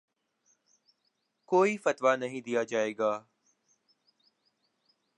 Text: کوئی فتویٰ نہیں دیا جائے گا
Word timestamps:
کوئی 1.49 1.77
فتویٰ 1.77 2.15
نہیں 2.17 2.41
دیا 2.41 2.63
جائے 2.63 2.91
گا 2.97 3.11